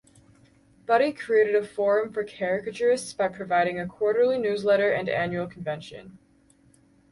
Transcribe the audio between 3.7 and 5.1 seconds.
a quarterly newsletter and